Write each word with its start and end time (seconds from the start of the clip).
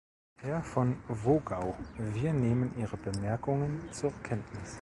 Herr 0.37 0.63
von 0.63 0.97
Wogau, 1.09 1.75
wir 1.99 2.33
nehmen 2.33 2.75
Ihre 2.75 2.97
Bemerkungen 2.97 3.81
zur 3.91 4.11
Kenntnis. 4.23 4.79